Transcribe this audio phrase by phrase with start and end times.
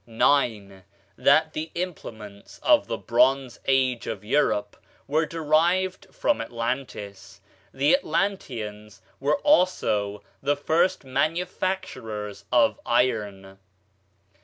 [0.07, 0.83] 9.
[1.15, 7.39] That the implements of the "Bronze Age" of Europe were derived from Atlantis.
[7.71, 13.59] The Atlanteans were also the first manufacturers of iron.